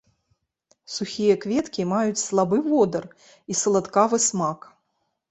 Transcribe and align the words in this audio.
Сухія 0.93 1.33
кветкі 1.43 1.83
маюць 1.91 2.21
слабы 2.27 2.57
водар 2.69 3.05
і 3.53 3.59
саладкавы 3.59 4.17
смак. 4.29 4.59